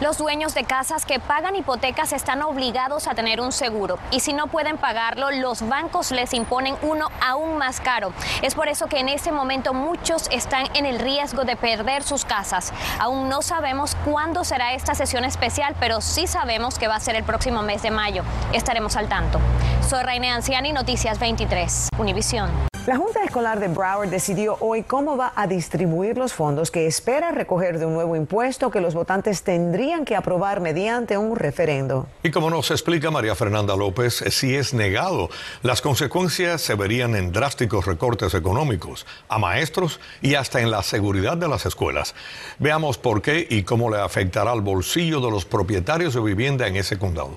Los 0.00 0.16
dueños 0.16 0.54
de 0.54 0.64
casas 0.64 1.04
que 1.04 1.20
pagan 1.20 1.56
hipotecas 1.56 2.14
están 2.14 2.40
obligados 2.40 3.06
a 3.06 3.14
tener 3.14 3.38
un 3.38 3.52
seguro 3.52 3.98
y 4.10 4.20
si 4.20 4.32
no 4.32 4.46
pueden 4.46 4.78
pagarlo, 4.78 5.30
los 5.30 5.68
bancos 5.68 6.10
les 6.10 6.32
imponen 6.32 6.74
uno 6.80 7.08
aún 7.20 7.58
más 7.58 7.80
caro. 7.80 8.14
Es 8.40 8.54
por 8.54 8.68
eso 8.68 8.86
que 8.86 8.98
en 8.98 9.10
este 9.10 9.30
momento 9.30 9.74
muchos 9.74 10.26
están 10.30 10.74
en 10.74 10.86
el 10.86 11.00
riesgo 11.00 11.44
de 11.44 11.54
perder 11.54 12.02
sus 12.02 12.24
casas. 12.24 12.72
Aún 12.98 13.28
no 13.28 13.42
sabemos 13.42 13.94
cuándo 14.06 14.42
será 14.42 14.72
esta 14.72 14.94
sesión 14.94 15.24
especial, 15.24 15.76
pero 15.78 16.00
sí 16.00 16.26
sabemos 16.26 16.78
que 16.78 16.88
va 16.88 16.94
a 16.94 17.00
ser 17.00 17.14
el 17.14 17.24
próximo 17.24 17.62
mes 17.62 17.82
de 17.82 17.90
mayo. 17.90 18.22
Estaremos 18.54 18.96
al 18.96 19.06
tanto. 19.06 19.38
Soy 19.86 20.02
Reine 20.02 20.30
Anciani, 20.30 20.72
Noticias 20.72 21.18
23, 21.18 21.90
Univisión. 21.98 22.69
La 22.86 22.96
Junta 22.96 23.22
Escolar 23.22 23.60
de 23.60 23.68
Broward 23.68 24.08
decidió 24.08 24.56
hoy 24.60 24.84
cómo 24.84 25.18
va 25.18 25.34
a 25.36 25.46
distribuir 25.46 26.16
los 26.16 26.32
fondos 26.32 26.70
que 26.70 26.86
espera 26.86 27.30
recoger 27.30 27.78
de 27.78 27.84
un 27.84 27.92
nuevo 27.92 28.16
impuesto 28.16 28.70
que 28.70 28.80
los 28.80 28.94
votantes 28.94 29.42
tendrían 29.42 30.06
que 30.06 30.16
aprobar 30.16 30.60
mediante 30.60 31.18
un 31.18 31.36
referendo. 31.36 32.06
Y 32.22 32.30
como 32.30 32.48
nos 32.48 32.70
explica 32.70 33.10
María 33.10 33.34
Fernanda 33.34 33.76
López, 33.76 34.24
si 34.30 34.56
es 34.56 34.72
negado, 34.72 35.28
las 35.62 35.82
consecuencias 35.82 36.62
se 36.62 36.74
verían 36.74 37.16
en 37.16 37.32
drásticos 37.32 37.84
recortes 37.84 38.32
económicos 38.32 39.06
a 39.28 39.38
maestros 39.38 40.00
y 40.22 40.34
hasta 40.34 40.62
en 40.62 40.70
la 40.70 40.82
seguridad 40.82 41.36
de 41.36 41.48
las 41.48 41.66
escuelas. 41.66 42.14
Veamos 42.58 42.96
por 42.96 43.20
qué 43.20 43.46
y 43.48 43.62
cómo 43.62 43.90
le 43.90 44.00
afectará 44.00 44.52
al 44.52 44.62
bolsillo 44.62 45.20
de 45.20 45.30
los 45.30 45.44
propietarios 45.44 46.14
de 46.14 46.22
vivienda 46.22 46.66
en 46.66 46.76
ese 46.76 46.98
condado. 46.98 47.36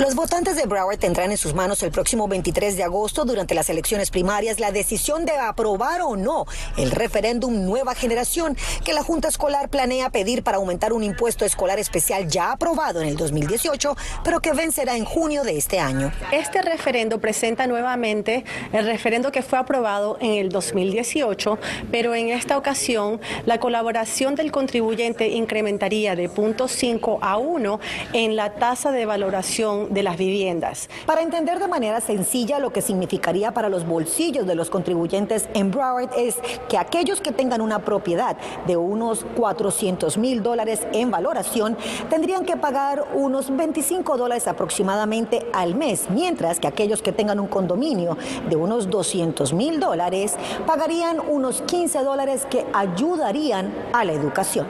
Los 0.00 0.16
votantes 0.16 0.56
de 0.56 0.66
Broward 0.66 0.98
tendrán 0.98 1.30
en 1.30 1.36
sus 1.36 1.54
manos 1.54 1.80
el 1.84 1.92
próximo 1.92 2.26
23 2.26 2.76
de 2.76 2.82
agosto 2.82 3.24
durante 3.24 3.54
las 3.54 3.70
elecciones 3.70 4.10
primarias 4.10 4.58
la 4.58 4.72
decisión 4.72 5.24
de 5.24 5.36
aprobar 5.36 6.00
o 6.02 6.16
no 6.16 6.46
el 6.76 6.90
referéndum 6.90 7.64
Nueva 7.64 7.94
Generación 7.94 8.56
que 8.84 8.92
la 8.92 9.04
Junta 9.04 9.28
Escolar 9.28 9.68
planea 9.68 10.10
pedir 10.10 10.42
para 10.42 10.56
aumentar 10.56 10.92
un 10.92 11.04
impuesto 11.04 11.44
escolar 11.44 11.78
especial 11.78 12.26
ya 12.26 12.50
aprobado 12.50 13.02
en 13.02 13.06
el 13.06 13.16
2018, 13.16 13.96
pero 14.24 14.40
que 14.40 14.52
vencerá 14.52 14.96
en 14.96 15.04
junio 15.04 15.44
de 15.44 15.56
este 15.56 15.78
año. 15.78 16.10
Este 16.32 16.60
referendo 16.60 17.20
presenta 17.20 17.68
nuevamente 17.68 18.44
el 18.72 18.86
referendo 18.86 19.30
que 19.30 19.42
fue 19.42 19.60
aprobado 19.60 20.18
en 20.20 20.32
el 20.32 20.48
2018, 20.48 21.56
pero 21.92 22.16
en 22.16 22.30
esta 22.30 22.58
ocasión 22.58 23.20
la 23.46 23.60
colaboración 23.60 24.34
del 24.34 24.50
contribuyente 24.50 25.28
incrementaría 25.28 26.16
de 26.16 26.28
0.5 26.28 27.18
a 27.20 27.36
1 27.36 27.80
en 28.12 28.34
la 28.34 28.54
tasa 28.54 28.90
de 28.90 29.06
valoración 29.06 29.83
de 29.90 30.02
las 30.02 30.16
viviendas. 30.16 30.88
Para 31.06 31.22
entender 31.22 31.58
de 31.58 31.68
manera 31.68 32.00
sencilla 32.00 32.58
lo 32.58 32.72
que 32.72 32.82
significaría 32.82 33.52
para 33.52 33.68
los 33.68 33.86
bolsillos 33.86 34.46
de 34.46 34.54
los 34.54 34.70
contribuyentes 34.70 35.48
en 35.54 35.70
Broward 35.70 36.10
es 36.16 36.36
que 36.68 36.78
aquellos 36.78 37.20
que 37.20 37.32
tengan 37.32 37.60
una 37.60 37.84
propiedad 37.84 38.36
de 38.66 38.76
unos 38.76 39.24
400 39.36 40.18
mil 40.18 40.42
dólares 40.42 40.80
en 40.92 41.10
valoración 41.10 41.76
tendrían 42.10 42.44
que 42.44 42.56
pagar 42.56 43.04
unos 43.14 43.54
25 43.54 44.16
dólares 44.16 44.46
aproximadamente 44.46 45.46
al 45.52 45.74
mes, 45.74 46.10
mientras 46.10 46.60
que 46.60 46.68
aquellos 46.68 47.02
que 47.02 47.12
tengan 47.12 47.40
un 47.40 47.46
condominio 47.46 48.16
de 48.48 48.56
unos 48.56 48.90
200 48.90 49.52
mil 49.52 49.80
dólares 49.80 50.34
pagarían 50.66 51.20
unos 51.20 51.62
15 51.62 52.00
dólares 52.00 52.46
que 52.50 52.64
ayudarían 52.72 53.72
a 53.92 54.04
la 54.04 54.12
educación. 54.12 54.66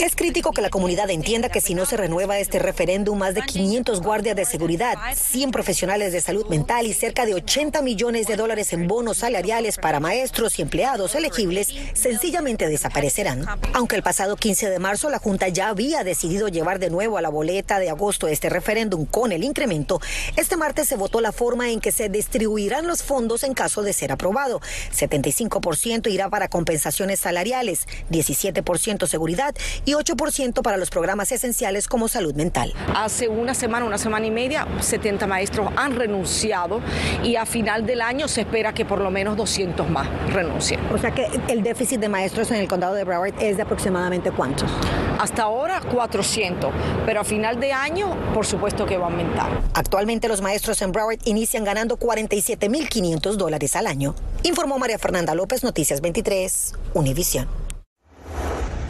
Es 0.00 0.16
crítico 0.16 0.52
que 0.52 0.62
la 0.62 0.70
comunidad 0.70 1.10
entienda 1.10 1.48
que 1.48 1.60
si 1.60 1.74
no 1.74 1.86
se 1.86 1.96
renueva 1.96 2.38
este 2.38 2.58
referéndum 2.58 3.21
más 3.22 3.34
de 3.34 3.42
500 3.42 4.02
guardias 4.02 4.34
de 4.34 4.44
seguridad, 4.44 4.96
100 5.14 5.52
profesionales 5.52 6.12
de 6.12 6.20
salud 6.20 6.44
mental 6.48 6.88
y 6.88 6.92
cerca 6.92 7.24
de 7.24 7.34
80 7.34 7.80
millones 7.80 8.26
de 8.26 8.34
dólares 8.34 8.72
en 8.72 8.88
bonos 8.88 9.18
salariales 9.18 9.78
para 9.78 10.00
maestros 10.00 10.58
y 10.58 10.62
empleados 10.62 11.14
elegibles 11.14 11.68
sencillamente 11.94 12.66
desaparecerán. 12.66 13.46
Aunque 13.74 13.94
el 13.94 14.02
pasado 14.02 14.34
15 14.34 14.70
de 14.70 14.80
marzo 14.80 15.08
la 15.08 15.20
Junta 15.20 15.46
ya 15.46 15.68
había 15.68 16.02
decidido 16.02 16.48
llevar 16.48 16.80
de 16.80 16.90
nuevo 16.90 17.16
a 17.16 17.22
la 17.22 17.28
boleta 17.28 17.78
de 17.78 17.90
agosto 17.90 18.26
este 18.26 18.48
referéndum 18.48 19.06
con 19.06 19.30
el 19.30 19.44
incremento, 19.44 20.00
este 20.34 20.56
martes 20.56 20.88
se 20.88 20.96
votó 20.96 21.20
la 21.20 21.30
forma 21.30 21.70
en 21.70 21.78
que 21.78 21.92
se 21.92 22.08
distribuirán 22.08 22.88
los 22.88 23.04
fondos 23.04 23.44
en 23.44 23.54
caso 23.54 23.82
de 23.82 23.92
ser 23.92 24.10
aprobado. 24.10 24.60
75% 24.92 26.10
irá 26.10 26.28
para 26.28 26.48
compensaciones 26.48 27.20
salariales, 27.20 27.86
17% 28.10 29.06
seguridad 29.06 29.54
y 29.84 29.92
8% 29.92 30.60
para 30.62 30.76
los 30.76 30.90
programas 30.90 31.30
esenciales 31.30 31.86
como 31.86 32.08
salud 32.08 32.34
mental 32.34 32.74
hace 33.12 33.28
una 33.28 33.52
semana, 33.52 33.84
una 33.84 33.98
semana 33.98 34.24
y 34.24 34.30
media, 34.30 34.66
70 34.80 35.26
maestros 35.26 35.68
han 35.76 35.94
renunciado 35.94 36.80
y 37.22 37.36
a 37.36 37.44
final 37.44 37.84
del 37.84 38.00
año 38.00 38.26
se 38.26 38.40
espera 38.40 38.72
que 38.72 38.86
por 38.86 39.00
lo 39.02 39.10
menos 39.10 39.36
200 39.36 39.90
más 39.90 40.08
renuncien. 40.32 40.80
O 40.90 40.96
sea 40.96 41.10
que 41.10 41.28
el 41.48 41.62
déficit 41.62 42.00
de 42.00 42.08
maestros 42.08 42.50
en 42.52 42.56
el 42.56 42.68
condado 42.68 42.94
de 42.94 43.04
Broward 43.04 43.34
es 43.38 43.58
de 43.58 43.64
aproximadamente 43.64 44.30
cuántos? 44.30 44.70
Hasta 45.18 45.42
ahora 45.42 45.82
400, 45.92 46.72
pero 47.04 47.20
a 47.20 47.24
final 47.24 47.60
de 47.60 47.74
año 47.74 48.16
por 48.32 48.46
supuesto 48.46 48.86
que 48.86 48.96
va 48.96 49.08
a 49.08 49.10
aumentar. 49.10 49.60
Actualmente 49.74 50.26
los 50.26 50.40
maestros 50.40 50.80
en 50.80 50.90
Broward 50.92 51.18
inician 51.26 51.64
ganando 51.64 51.98
47.500 51.98 53.34
dólares 53.34 53.76
al 53.76 53.88
año, 53.88 54.14
informó 54.42 54.78
María 54.78 54.98
Fernanda 54.98 55.34
López, 55.34 55.62
Noticias 55.62 56.00
23, 56.00 56.72
Univisión. 56.94 57.61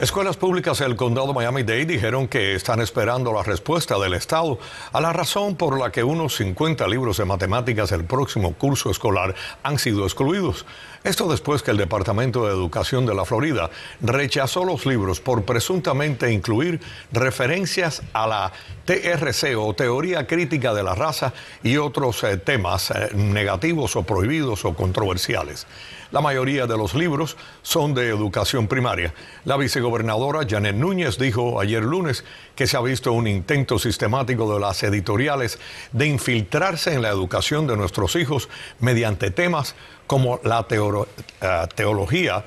Escuelas 0.02 0.36
públicas 0.36 0.80
del 0.80 0.96
condado 0.96 1.32
Miami-Dade 1.32 1.84
dijeron 1.84 2.26
que 2.26 2.56
están 2.56 2.80
esperando 2.80 3.32
la 3.32 3.44
respuesta 3.44 4.00
del 4.00 4.14
Estado 4.14 4.58
a 4.92 5.00
la 5.00 5.12
razón 5.12 5.54
por 5.54 5.78
la 5.78 5.92
que 5.92 6.02
unos 6.02 6.34
50 6.38 6.88
libros 6.88 7.18
de 7.18 7.24
matemáticas 7.24 7.90
del 7.90 8.04
próximo 8.04 8.52
curso 8.54 8.90
escolar 8.90 9.32
han 9.62 9.78
sido 9.78 10.02
excluidos. 10.02 10.66
Esto 11.04 11.30
después 11.30 11.62
que 11.62 11.70
el 11.70 11.76
Departamento 11.76 12.44
de 12.44 12.52
Educación 12.52 13.06
de 13.06 13.14
la 13.14 13.24
Florida 13.24 13.70
rechazó 14.00 14.64
los 14.64 14.86
libros 14.86 15.20
por 15.20 15.44
presuntamente 15.44 16.32
incluir 16.32 16.80
referencias 17.12 18.02
a 18.12 18.26
la 18.26 18.52
TRC 18.84 19.56
o 19.56 19.72
teoría 19.72 20.26
crítica 20.26 20.74
de 20.74 20.82
la 20.82 20.96
raza 20.96 21.32
y 21.62 21.76
otros 21.76 22.24
eh, 22.24 22.38
temas 22.38 22.90
eh, 22.90 23.10
negativos 23.14 23.94
o 23.94 24.02
prohibidos 24.02 24.64
o 24.64 24.74
controversiales. 24.74 25.68
La 26.12 26.20
mayoría 26.20 26.66
de 26.66 26.76
los 26.76 26.94
libros 26.94 27.38
son 27.62 27.94
de 27.94 28.08
educación 28.08 28.68
primaria. 28.68 29.14
La 29.46 29.56
vicegobernadora 29.56 30.46
Janet 30.46 30.76
Núñez 30.76 31.16
dijo 31.16 31.58
ayer 31.58 31.82
lunes 31.82 32.22
que 32.54 32.66
se 32.66 32.76
ha 32.76 32.82
visto 32.82 33.12
un 33.12 33.26
intento 33.26 33.78
sistemático 33.78 34.52
de 34.52 34.60
las 34.60 34.82
editoriales 34.82 35.58
de 35.90 36.06
infiltrarse 36.06 36.92
en 36.92 37.00
la 37.00 37.08
educación 37.08 37.66
de 37.66 37.78
nuestros 37.78 38.14
hijos 38.16 38.50
mediante 38.78 39.30
temas 39.30 39.74
como 40.06 40.38
la 40.44 40.66
eh, 40.70 41.66
teología 41.74 42.44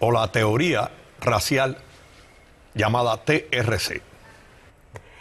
o 0.00 0.12
la 0.12 0.30
teoría 0.30 0.90
racial 1.22 1.78
llamada 2.74 3.24
TRC. 3.24 4.07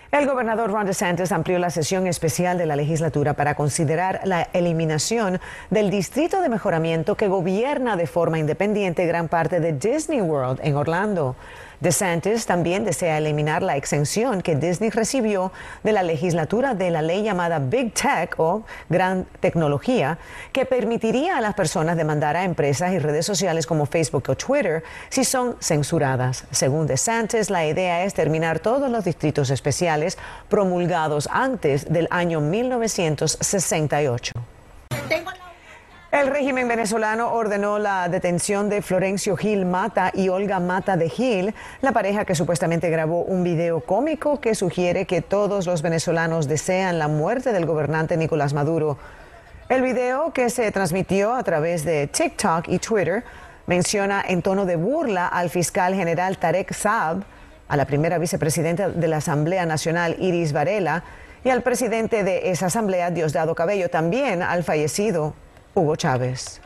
El 0.10 0.26
gobernador 0.26 0.72
Ron 0.72 0.86
DeSantis 0.86 1.34
amplió 1.34 1.60
la 1.60 1.70
sesión 1.70 2.08
especial 2.08 2.58
de 2.58 2.66
la 2.66 2.78
legislatura 2.78 3.34
para 3.34 3.56
considerar 3.56 4.22
la 4.24 4.44
eliminación 4.54 5.42
del 5.70 5.90
distrito 5.90 6.42
de 6.42 6.48
mejoramiento 6.48 7.16
que 7.16 7.28
gobierna 7.28 7.98
de 7.98 8.08
forma 8.08 8.40
independiente 8.40 9.06
gran 9.06 9.28
parte 9.28 9.60
de 9.60 9.74
Disney 9.74 10.22
World 10.22 10.62
en 10.64 10.78
Orlando. 10.78 11.36
DeSantis 11.80 12.48
también 12.48 12.86
desea 12.86 13.20
eliminar 13.20 13.62
la 13.62 13.78
exención 13.78 14.42
que 14.42 14.56
Disney 14.56 14.90
recibió 14.90 15.52
de 15.84 15.92
la 15.92 16.02
legislatura 16.02 16.74
de 16.74 16.90
la 16.90 17.04
ley 17.04 17.22
llamada 17.24 17.60
Big 17.60 17.94
Tech 17.94 18.34
o 18.38 18.64
Gran 18.90 19.26
Tecnología, 19.40 20.18
que 20.52 20.66
permitiría 20.66 21.38
a 21.38 21.42
las 21.42 21.54
personas 21.54 21.96
demandar 21.96 22.36
a 22.36 22.44
empresas 22.44 22.94
y 22.94 23.00
redes 23.00 23.26
sociales 23.26 23.68
como 23.68 23.86
Facebook 23.86 24.24
o 24.28 24.36
Twitter 24.36 24.84
si 25.10 25.24
son 25.24 25.56
censuradas. 25.60 26.46
Según 26.52 26.88
DeSantis, 26.88 27.50
la 27.52 27.66
idea 27.66 28.04
es 28.04 28.14
terminar 28.16 28.60
todos 28.60 28.90
los 28.90 29.06
distritos 29.06 29.52
especiales 29.52 30.18
promulgados 30.50 31.30
antes 31.32 31.92
del 31.92 32.08
año 32.10 32.42
1968. 32.42 34.34
El 36.10 36.28
régimen 36.28 36.70
venezolano 36.70 37.34
ordenó 37.34 37.80
la 37.80 38.08
detención 38.08 38.70
de 38.70 38.82
Florencio 38.82 39.36
Gil 39.36 39.66
Mata 39.66 40.10
y 40.14 40.30
Olga 40.30 40.62
Mata 40.62 40.96
de 40.96 41.10
Gil, 41.10 41.54
la 41.82 41.92
pareja 41.92 42.24
que 42.24 42.34
supuestamente 42.34 42.90
grabó 42.90 43.24
un 43.24 43.44
video 43.44 43.82
cómico 43.82 44.40
que 44.40 44.56
sugiere 44.56 45.06
que 45.06 45.22
todos 45.22 45.68
los 45.68 45.82
venezolanos 45.82 46.48
desean 46.48 46.98
la 46.98 47.10
muerte 47.10 47.52
del 47.52 47.66
gobernante 47.66 48.16
Nicolás 48.16 48.54
Maduro. 48.54 48.98
El 49.68 49.82
video 49.82 50.32
que 50.32 50.50
se 50.50 50.72
transmitió 50.72 51.34
a 51.34 51.44
través 51.44 51.84
de 51.84 52.08
TikTok 52.08 52.70
y 52.70 52.80
Twitter 52.80 53.26
menciona 53.66 54.24
en 54.26 54.42
tono 54.42 54.66
de 54.66 54.78
burla 54.78 55.28
al 55.28 55.50
fiscal 55.50 55.94
general 55.94 56.38
Tarek 56.38 56.74
Saab, 56.74 57.26
a 57.68 57.76
la 57.76 57.84
primera 57.84 58.18
vicepresidenta 58.18 58.88
de 58.88 59.08
la 59.10 59.18
Asamblea 59.18 59.66
Nacional 59.66 60.16
Iris 60.20 60.54
Varela 60.54 61.04
y 61.44 61.50
al 61.50 61.64
presidente 61.64 62.24
de 62.24 62.50
esa 62.50 62.68
asamblea 62.68 63.12
Diosdado 63.12 63.56
Cabello, 63.56 63.90
también 63.90 64.42
al 64.42 64.64
fallecido 64.64 65.36
Hugo 65.78 65.96
Chávez. 65.96 66.60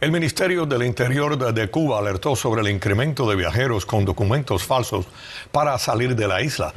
El 0.00 0.10
Ministerio 0.10 0.64
del 0.64 0.84
Interior 0.84 1.52
de 1.52 1.70
Cuba 1.70 1.98
alertó 1.98 2.34
sobre 2.34 2.62
el 2.62 2.68
incremento 2.68 3.28
de 3.28 3.36
viajeros 3.36 3.84
con 3.84 4.06
documentos 4.06 4.64
falsos 4.64 5.06
para 5.52 5.78
salir 5.78 6.16
de 6.16 6.26
la 6.26 6.40
isla. 6.40 6.72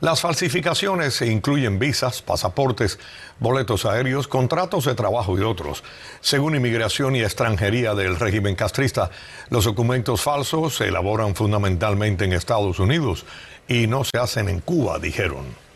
Las 0.00 0.20
falsificaciones 0.20 1.20
incluyen 1.22 1.78
visas, 1.78 2.20
pasaportes, 2.20 2.98
boletos 3.40 3.86
aéreos, 3.86 4.28
contratos 4.28 4.84
de 4.84 4.94
trabajo 4.94 5.36
y 5.38 5.42
otros. 5.42 5.82
Según 6.20 6.54
Inmigración 6.54 7.16
y 7.16 7.22
Extranjería 7.22 7.94
del 7.94 8.16
régimen 8.16 8.54
castrista, 8.54 9.10
los 9.48 9.64
documentos 9.64 10.20
falsos 10.20 10.76
se 10.76 10.88
elaboran 10.88 11.34
fundamentalmente 11.34 12.26
en 12.26 12.34
Estados 12.34 12.78
Unidos 12.78 13.24
y 13.66 13.86
no 13.86 14.04
se 14.04 14.18
hacen 14.18 14.50
en 14.50 14.60
Cuba, 14.60 14.98
dijeron. 14.98 15.67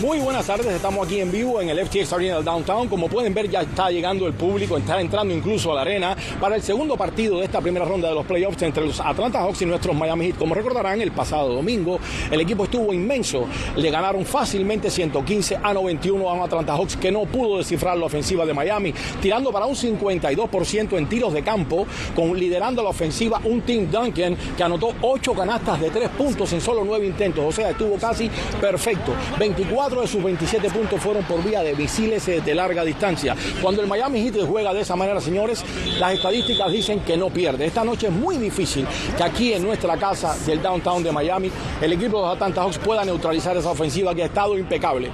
Muy 0.00 0.18
buenas 0.18 0.46
tardes, 0.46 0.66
estamos 0.68 1.06
aquí 1.06 1.20
en 1.20 1.30
vivo 1.30 1.60
en 1.60 1.68
el 1.68 1.86
FTX 1.86 2.14
Arena 2.14 2.40
Downtown. 2.40 2.88
Como 2.88 3.06
pueden 3.06 3.34
ver, 3.34 3.50
ya 3.50 3.60
está 3.60 3.90
llegando 3.90 4.26
el 4.26 4.32
público, 4.32 4.78
está 4.78 4.98
entrando 4.98 5.34
incluso 5.34 5.72
a 5.72 5.74
la 5.74 5.82
arena 5.82 6.16
para 6.40 6.56
el 6.56 6.62
segundo 6.62 6.96
partido 6.96 7.38
de 7.38 7.44
esta 7.44 7.60
primera 7.60 7.84
ronda 7.84 8.08
de 8.08 8.14
los 8.14 8.24
playoffs 8.24 8.62
entre 8.62 8.86
los 8.86 8.98
Atlanta 8.98 9.40
Hawks 9.40 9.60
y 9.60 9.66
nuestros 9.66 9.94
Miami 9.94 10.28
Heat. 10.28 10.38
Como 10.38 10.54
recordarán, 10.54 11.02
el 11.02 11.12
pasado 11.12 11.52
domingo 11.52 11.98
el 12.30 12.40
equipo 12.40 12.64
estuvo 12.64 12.94
inmenso. 12.94 13.44
Le 13.76 13.90
ganaron 13.90 14.24
fácilmente 14.24 14.88
115 14.88 15.58
a 15.62 15.74
91 15.74 16.30
a 16.30 16.32
un 16.32 16.42
Atlanta 16.44 16.72
Hawks 16.76 16.96
que 16.96 17.12
no 17.12 17.26
pudo 17.26 17.58
descifrar 17.58 17.98
la 17.98 18.06
ofensiva 18.06 18.46
de 18.46 18.54
Miami, 18.54 18.94
tirando 19.20 19.52
para 19.52 19.66
un 19.66 19.74
52% 19.74 20.96
en 20.96 21.08
tiros 21.10 21.34
de 21.34 21.42
campo, 21.42 21.86
con 22.16 22.34
liderando 22.38 22.82
la 22.82 22.88
ofensiva 22.88 23.38
un 23.44 23.60
Team 23.60 23.90
Duncan 23.90 24.34
que 24.56 24.62
anotó 24.62 24.94
8 25.02 25.34
canastas 25.34 25.78
de 25.78 25.90
3 25.90 26.08
puntos 26.16 26.50
en 26.54 26.62
solo 26.62 26.84
9 26.86 27.06
intentos. 27.06 27.44
O 27.46 27.52
sea, 27.52 27.68
estuvo 27.68 27.96
casi 27.96 28.30
perfecto. 28.58 29.12
24 29.38 29.89
de 29.98 30.06
sus 30.06 30.22
27 30.22 30.70
puntos 30.70 31.00
fueron 31.00 31.24
por 31.24 31.42
vía 31.42 31.62
de 31.62 31.74
misiles 31.74 32.24
de 32.26 32.54
larga 32.54 32.84
distancia. 32.84 33.34
Cuando 33.60 33.82
el 33.82 33.88
Miami 33.88 34.22
Heat 34.22 34.46
juega 34.46 34.72
de 34.72 34.82
esa 34.82 34.94
manera, 34.94 35.20
señores, 35.20 35.64
las 35.98 36.12
estadísticas 36.12 36.70
dicen 36.70 37.00
que 37.00 37.16
no 37.16 37.30
pierde. 37.30 37.66
Esta 37.66 37.82
noche 37.82 38.06
es 38.06 38.12
muy 38.12 38.36
difícil 38.36 38.86
que 39.16 39.22
aquí 39.24 39.52
en 39.52 39.64
nuestra 39.64 39.96
casa 39.96 40.36
del 40.46 40.62
downtown 40.62 41.02
de 41.02 41.10
Miami, 41.10 41.50
el 41.80 41.92
equipo 41.92 42.18
de 42.18 42.26
los 42.26 42.34
Atlanta 42.34 42.62
Hawks 42.62 42.78
pueda 42.78 43.04
neutralizar 43.04 43.56
esa 43.56 43.70
ofensiva 43.70 44.14
que 44.14 44.22
ha 44.22 44.26
estado 44.26 44.56
impecable. 44.56 45.10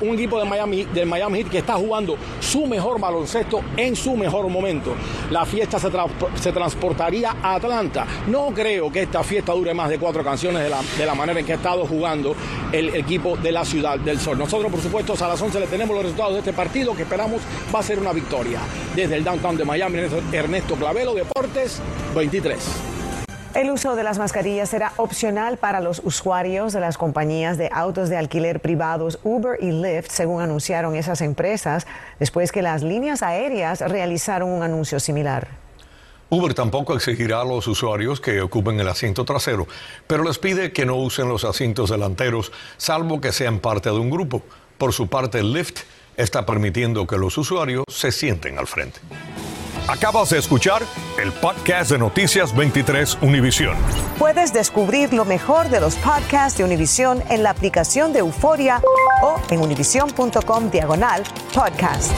un 0.00 0.14
equipo 0.14 0.38
de 0.38 0.44
Miami, 0.46 0.84
del 0.84 1.06
Miami 1.06 1.38
Heat 1.38 1.50
que 1.50 1.58
está 1.58 1.74
jugando 1.74 2.16
su 2.40 2.66
mejor 2.66 2.98
baloncesto 2.98 3.60
en 3.76 3.94
su 3.94 4.16
mejor 4.16 4.48
momento. 4.48 4.94
La 5.30 5.44
fiesta 5.44 5.78
se, 5.78 6.52
transportaría 6.52 7.36
a 7.42 7.54
Atlanta. 7.54 8.06
No 8.26 8.48
creo 8.54 8.90
que 8.90 9.02
esta 9.02 9.22
fiesta 9.22 9.52
dure 9.52 9.74
más 9.74 9.88
de 9.88 9.98
cuatro 9.98 10.24
canciones 10.24 10.62
de 10.98 11.06
la 11.06 11.14
manera 11.14 11.38
en 11.38 11.46
que 11.46 11.52
ha 11.52 11.56
estado 11.56 11.86
jugando 11.86 12.34
el 12.72 12.94
equipo 12.94 13.36
de 13.36 13.52
la 13.52 13.64
ciudad 13.64 13.91
del 13.96 14.18
Sol. 14.20 14.38
Nosotros, 14.38 14.70
por 14.70 14.80
supuesto, 14.80 15.14
a 15.20 15.28
las 15.28 15.40
11 15.40 15.60
le 15.60 15.66
tenemos 15.66 15.94
los 15.94 16.04
resultados 16.04 16.34
de 16.34 16.38
este 16.40 16.52
partido 16.52 16.94
que 16.94 17.02
esperamos 17.02 17.42
va 17.74 17.80
a 17.80 17.82
ser 17.82 17.98
una 17.98 18.12
victoria. 18.12 18.60
Desde 18.94 19.16
el 19.16 19.24
downtown 19.24 19.56
de 19.56 19.64
Miami, 19.64 19.98
Ernesto 20.32 20.74
Clavelo, 20.76 21.14
Deportes 21.14 21.80
23. 22.14 22.58
El 23.54 23.70
uso 23.70 23.96
de 23.96 24.02
las 24.02 24.18
mascarillas 24.18 24.70
será 24.70 24.94
opcional 24.96 25.58
para 25.58 25.80
los 25.80 26.00
usuarios 26.04 26.72
de 26.72 26.80
las 26.80 26.96
compañías 26.96 27.58
de 27.58 27.68
autos 27.70 28.08
de 28.08 28.16
alquiler 28.16 28.60
privados 28.60 29.18
Uber 29.24 29.58
y 29.60 29.72
Lyft, 29.72 30.10
según 30.10 30.40
anunciaron 30.40 30.94
esas 30.96 31.20
empresas, 31.20 31.86
después 32.18 32.50
que 32.50 32.62
las 32.62 32.82
líneas 32.82 33.22
aéreas 33.22 33.80
realizaron 33.80 34.48
un 34.48 34.62
anuncio 34.62 34.98
similar. 35.00 35.61
Uber 36.32 36.54
tampoco 36.54 36.94
exigirá 36.94 37.42
a 37.42 37.44
los 37.44 37.66
usuarios 37.66 38.18
que 38.18 38.40
ocupen 38.40 38.80
el 38.80 38.88
asiento 38.88 39.22
trasero, 39.26 39.68
pero 40.06 40.24
les 40.24 40.38
pide 40.38 40.72
que 40.72 40.86
no 40.86 40.96
usen 40.96 41.28
los 41.28 41.44
asientos 41.44 41.90
delanteros, 41.90 42.52
salvo 42.78 43.20
que 43.20 43.32
sean 43.32 43.58
parte 43.58 43.90
de 43.90 43.98
un 43.98 44.08
grupo. 44.08 44.42
Por 44.78 44.94
su 44.94 45.08
parte, 45.08 45.42
Lyft 45.42 45.80
está 46.16 46.46
permitiendo 46.46 47.06
que 47.06 47.18
los 47.18 47.36
usuarios 47.36 47.84
se 47.86 48.10
sienten 48.12 48.58
al 48.58 48.66
frente. 48.66 48.98
Acabas 49.88 50.30
de 50.30 50.38
escuchar 50.38 50.80
el 51.22 51.32
podcast 51.32 51.90
de 51.90 51.98
Noticias 51.98 52.56
23 52.56 53.18
Univisión. 53.20 53.76
Puedes 54.18 54.54
descubrir 54.54 55.12
lo 55.12 55.26
mejor 55.26 55.68
de 55.68 55.82
los 55.82 55.96
podcasts 55.96 56.56
de 56.56 56.64
Univisión 56.64 57.22
en 57.28 57.42
la 57.42 57.50
aplicación 57.50 58.14
de 58.14 58.20
Euforia 58.20 58.80
o 59.22 59.38
en 59.50 59.60
univision.com 59.60 60.70
diagonal 60.70 61.24
podcasts. 61.52 62.10